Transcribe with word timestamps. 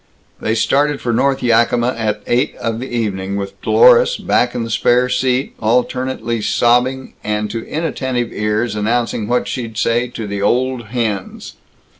They 0.39 0.55
started 0.55 0.99
for 0.99 1.13
North 1.13 1.43
Yakima 1.43 1.93
at 1.95 2.23
eight 2.25 2.55
of 2.55 2.79
the 2.79 2.87
evening, 2.89 3.35
with 3.35 3.61
Dlorus, 3.61 4.17
back 4.17 4.55
in 4.55 4.63
the 4.63 4.71
spare 4.71 5.09
seat, 5.09 5.53
alternately 5.59 6.41
sobbing 6.41 7.13
and 7.23 7.51
to 7.51 7.63
inattentive 7.67 8.33
ears 8.33 8.75
announcing 8.75 9.27
what 9.27 9.47
she'd 9.47 9.77
say 9.77 10.07
to 10.07 10.25
the 10.25 10.41
Old 10.41 10.87
Hens. 10.87 11.53